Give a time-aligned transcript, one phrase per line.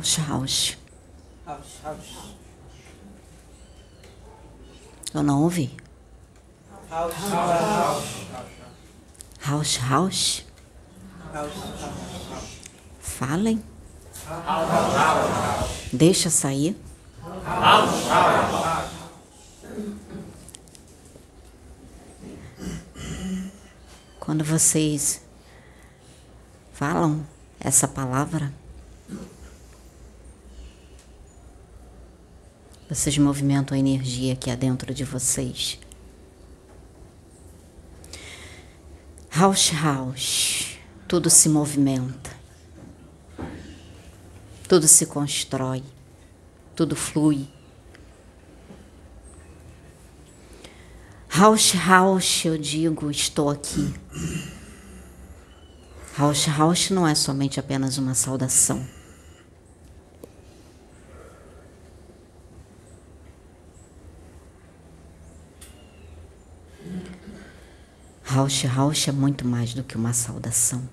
[0.00, 0.76] House, house.
[1.44, 2.34] House, house.
[5.12, 5.76] Eu não ouvi.
[6.88, 8.26] House, house.
[9.40, 10.44] House, house.
[12.98, 13.62] Falem.
[15.92, 16.74] Deixa sair.
[24.18, 25.20] Quando vocês
[26.72, 27.22] falam
[27.60, 28.50] essa palavra,
[32.90, 35.78] vocês movimentam a energia que há dentro de vocês.
[39.30, 40.76] House, house,
[41.06, 42.30] tudo se movimenta,
[44.68, 45.84] tudo se constrói,
[46.74, 47.48] tudo flui.
[51.28, 53.94] House, house, eu digo, estou aqui.
[56.18, 58.84] House, house não é somente apenas uma saudação.
[68.40, 70.88] Rausch Rausch é muito mais do que uma saudação.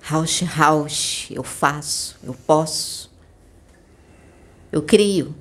[0.00, 3.08] Rausch Rausch, eu faço, eu posso,
[4.72, 5.32] eu crio.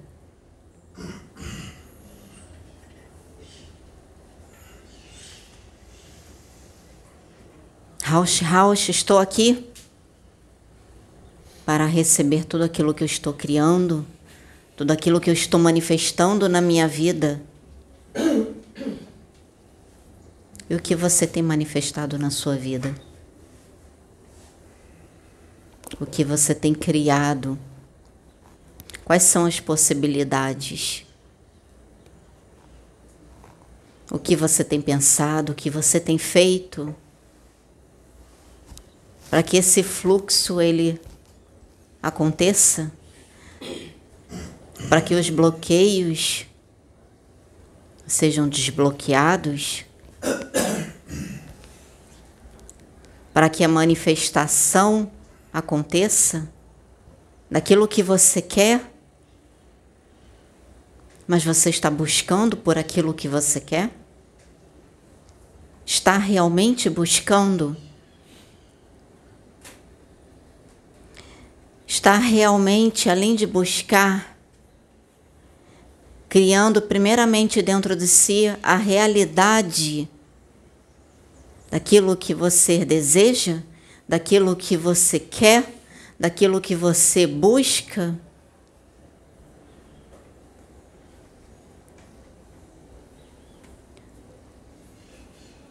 [8.03, 9.67] Rausch Rausch, estou aqui
[11.65, 14.05] para receber tudo aquilo que eu estou criando
[14.79, 17.41] tudo aquilo que eu estou manifestando na minha vida
[20.69, 22.95] e o que você tem manifestado na sua vida.
[25.99, 27.59] O que você tem criado.
[29.03, 31.05] Quais são as possibilidades?
[34.09, 36.95] O que você tem pensado, o que você tem feito
[39.29, 41.01] para que esse fluxo ele
[42.01, 42.97] aconteça?
[44.89, 46.47] Para que os bloqueios
[48.07, 49.85] sejam desbloqueados,
[53.31, 55.11] para que a manifestação
[55.53, 56.51] aconteça
[57.51, 58.91] daquilo que você quer,
[61.27, 63.91] mas você está buscando por aquilo que você quer?
[65.85, 67.77] Está realmente buscando?
[71.85, 74.38] Está realmente, além de buscar,
[76.29, 80.07] criando primeiramente dentro de si a realidade
[81.71, 83.63] daquilo que você deseja,
[84.07, 85.73] daquilo que você quer,
[86.19, 88.15] daquilo que você busca.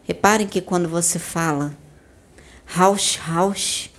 [0.03, 1.77] Reparem que quando você fala
[2.75, 3.89] house, house,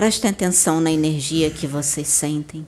[0.00, 2.66] Prestem atenção na energia que vocês sentem.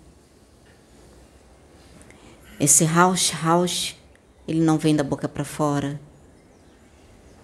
[2.61, 3.97] Esse house, house,
[4.47, 5.99] ele não vem da boca para fora.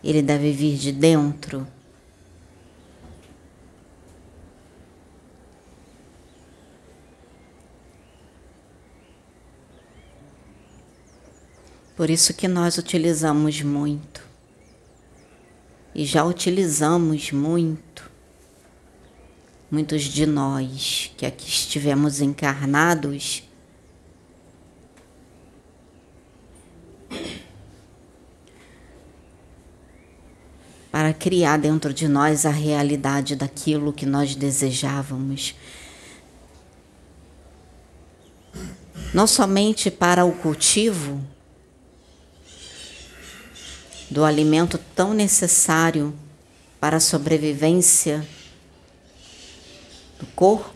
[0.04, 1.66] Ele deve vir de dentro.
[11.97, 14.22] Por isso que nós utilizamos muito.
[15.94, 18.18] E já utilizamos muito
[19.71, 23.43] muitos de nós que aqui estivemos encarnados,
[30.91, 35.55] para criar dentro de nós a realidade daquilo que nós desejávamos.
[39.15, 41.25] Não somente para o cultivo
[44.11, 46.15] do alimento tão necessário
[46.81, 48.26] para a sobrevivência
[50.19, 50.75] do corpo,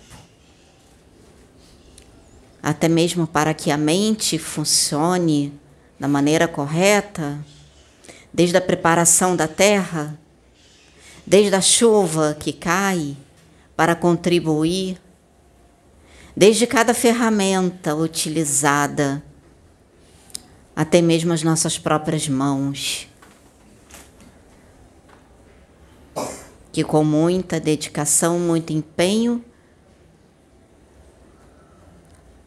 [2.62, 5.52] até mesmo para que a mente funcione
[5.98, 7.44] da maneira correta,
[8.32, 10.18] desde a preparação da terra,
[11.26, 13.16] desde a chuva que cai
[13.76, 15.00] para contribuir,
[16.36, 19.22] desde cada ferramenta utilizada,
[20.74, 23.11] até mesmo as nossas próprias mãos.
[26.72, 29.44] Que com muita dedicação, muito empenho,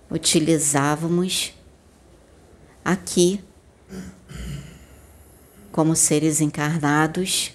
[0.09, 1.53] utilizávamos
[2.83, 3.43] aqui
[5.71, 7.53] como seres encarnados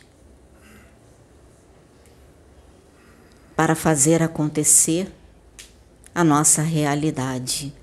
[3.57, 5.13] para fazer acontecer
[6.15, 7.75] a nossa realidade.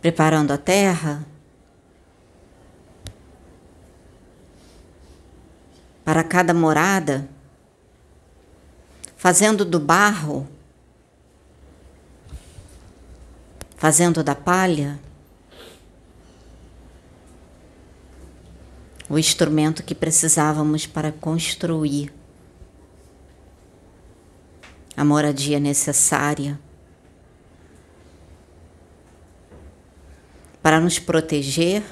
[0.00, 1.26] Preparando a terra
[6.10, 7.28] para cada morada,
[9.16, 10.48] fazendo do barro,
[13.76, 14.98] fazendo da palha
[19.08, 22.12] o instrumento que precisávamos para construir
[24.96, 26.58] a moradia necessária
[30.60, 31.84] para nos proteger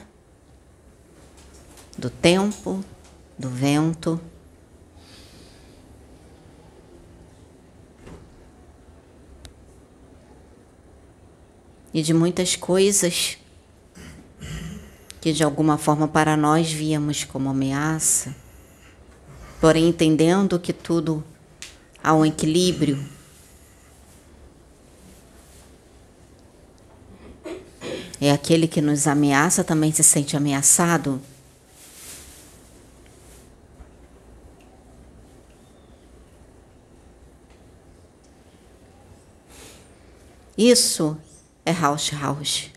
[1.97, 2.85] do tempo,
[3.39, 4.21] do vento.
[11.95, 13.39] E de muitas coisas
[15.21, 18.35] que de alguma forma para nós víamos como ameaça,
[19.61, 21.25] porém entendendo que tudo
[22.03, 23.03] há um equilíbrio.
[28.21, 31.21] É aquele que nos ameaça também se sente ameaçado.
[40.59, 41.17] Isso
[41.65, 42.73] é Rausch Rausch.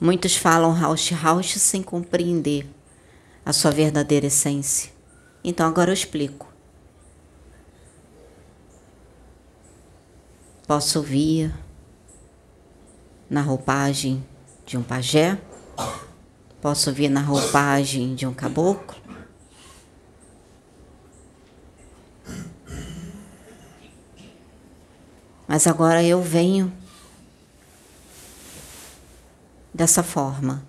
[0.00, 2.64] Muitos falam Rausch Rausch sem compreender
[3.44, 4.92] a sua verdadeira essência.
[5.42, 6.46] Então agora eu explico.
[10.64, 11.52] Posso vir
[13.28, 14.24] na roupagem
[14.64, 15.36] de um pajé,
[16.60, 19.01] posso vir na roupagem de um caboclo,
[25.52, 26.72] mas agora eu venho
[29.74, 30.64] dessa forma.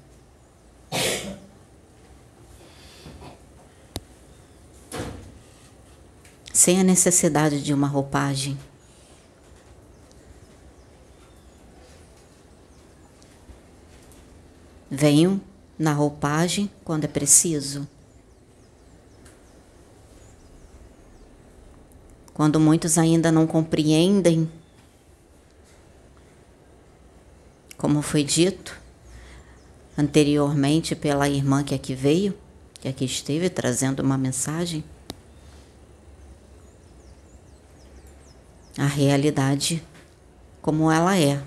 [6.51, 8.59] Sem a necessidade de uma roupagem.
[14.91, 15.39] Venho
[15.79, 17.87] na roupagem quando é preciso.
[22.33, 24.51] Quando muitos ainda não compreendem,
[27.83, 28.79] como foi dito
[29.97, 32.33] anteriormente pela irmã que aqui veio,
[32.79, 34.85] que aqui esteve trazendo uma mensagem,
[38.77, 39.83] a realidade
[40.61, 41.43] como ela é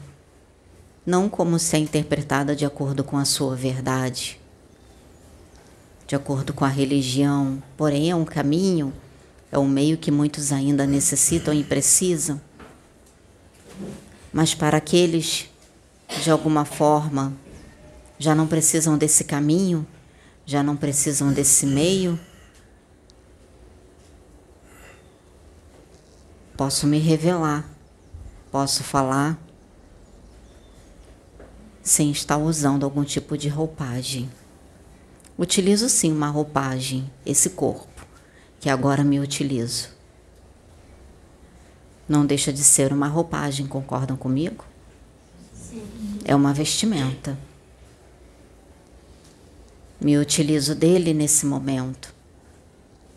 [1.07, 4.39] não como ser interpretada de acordo com a sua verdade,
[6.07, 8.93] de acordo com a religião, porém é um caminho,
[9.51, 12.39] é um meio que muitos ainda necessitam e precisam.
[14.31, 15.49] Mas para aqueles,
[16.09, 17.33] de alguma forma,
[18.19, 19.87] já não precisam desse caminho,
[20.45, 22.19] já não precisam desse meio,
[26.57, 27.69] posso me revelar,
[28.51, 29.39] posso falar
[31.83, 34.31] sem estar usando algum tipo de roupagem.
[35.39, 38.07] Utilizo sim uma roupagem, esse corpo,
[38.59, 39.91] que agora me utilizo.
[42.09, 44.65] Não deixa de ser uma roupagem, concordam comigo?
[46.27, 47.39] É uma vestimenta.
[50.01, 52.15] Me utilizo dele nesse momento.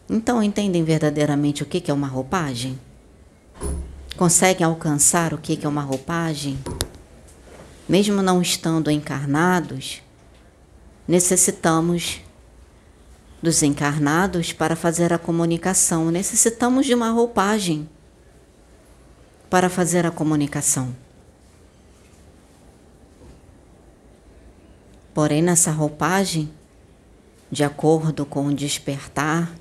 [0.10, 2.80] Então, entendem verdadeiramente o que é uma roupagem?
[4.16, 6.58] Conseguem alcançar o que é uma roupagem?
[7.90, 10.04] mesmo não estando encarnados,
[11.08, 12.22] necessitamos
[13.42, 16.12] dos encarnados para fazer a comunicação.
[16.12, 17.90] Necessitamos de uma roupagem
[19.50, 20.96] para fazer a comunicação.
[25.20, 26.50] Porém, nessa roupagem,
[27.52, 29.54] de acordo com o despertar,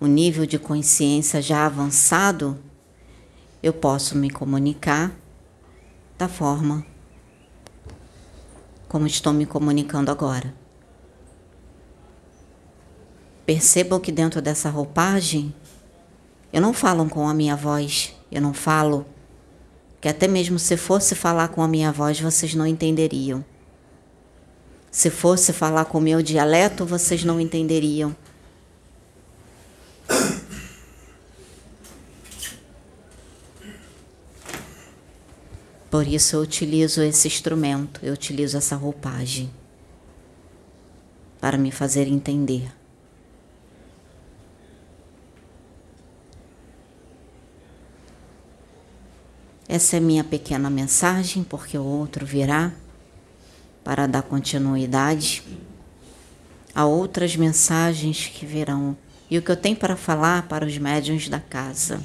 [0.00, 2.58] o nível de consciência já avançado,
[3.62, 5.12] eu posso me comunicar
[6.18, 6.84] da forma
[8.88, 10.52] como estou me comunicando agora.
[13.46, 15.54] Percebam que dentro dessa roupagem,
[16.52, 19.06] eu não falo com a minha voz, eu não falo,
[20.00, 23.44] que até mesmo se fosse falar com a minha voz, vocês não entenderiam.
[24.92, 28.14] Se fosse falar com o meu dialeto, vocês não entenderiam.
[35.90, 39.50] Por isso eu utilizo esse instrumento, eu utilizo essa roupagem
[41.40, 42.70] para me fazer entender.
[49.66, 52.72] Essa é minha pequena mensagem, porque o outro virá
[53.84, 55.42] para dar continuidade
[56.74, 58.96] a outras mensagens que virão
[59.30, 62.00] e o que eu tenho para falar para os médiuns da casa.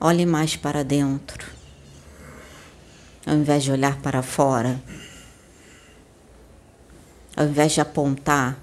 [0.00, 1.58] Olhe mais para dentro
[3.26, 4.82] ao invés de olhar para fora,
[7.36, 8.58] ao invés de apontar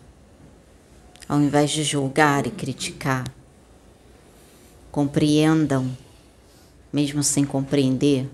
[1.28, 3.26] ao invés de julgar e criticar.
[4.92, 5.96] Compreendam,
[6.94, 8.30] mesmo sem compreender.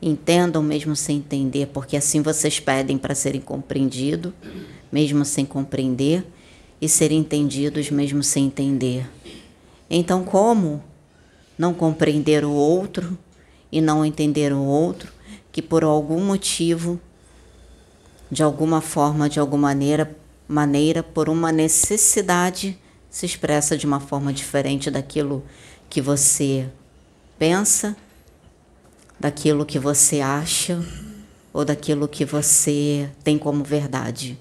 [0.00, 4.32] Entendam, mesmo sem entender, porque assim vocês pedem para serem compreendidos,
[4.92, 6.24] mesmo sem compreender,
[6.80, 9.08] e serem entendidos, mesmo sem entender.
[9.90, 10.82] Então, como
[11.58, 13.18] não compreender o outro
[13.72, 15.12] e não entender o outro
[15.50, 17.00] que por algum motivo,
[18.30, 22.78] de alguma forma, de alguma maneira, maneira, por uma necessidade,
[23.10, 25.42] se expressa de uma forma diferente daquilo
[25.90, 26.68] que você
[27.38, 27.96] pensa,
[29.18, 30.82] daquilo que você acha
[31.52, 34.38] ou daquilo que você tem como verdade.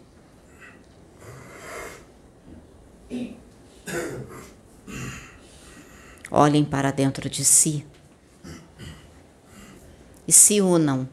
[6.30, 7.86] Olhem para dentro de si
[10.28, 11.08] e se unam.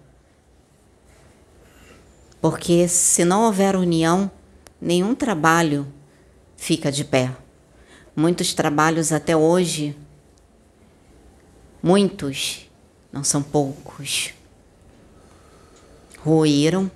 [2.40, 4.30] Porque se não houver união,
[4.80, 5.86] nenhum trabalho
[6.56, 7.34] fica de pé.
[8.14, 9.96] Muitos trabalhos até hoje,
[11.82, 12.63] muitos,
[13.14, 14.34] não são poucos,
[16.18, 16.90] ruíram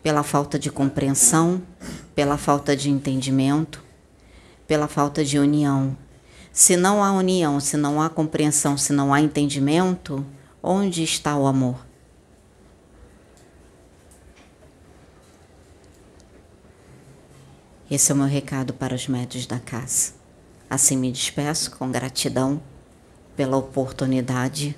[0.00, 1.60] pela falta de compreensão,
[2.14, 3.82] pela falta de entendimento,
[4.64, 5.98] pela falta de união.
[6.52, 10.24] Se não há união, se não há compreensão, se não há entendimento,
[10.62, 11.84] onde está o amor?
[17.90, 20.12] Esse é o meu recado para os médios da casa.
[20.70, 22.62] Assim me despeço com gratidão
[23.34, 24.76] pela oportunidade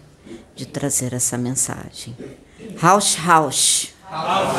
[0.54, 2.16] de trazer essa mensagem.
[2.80, 3.88] Rausch, Rausch.
[4.10, 4.55] Rausch.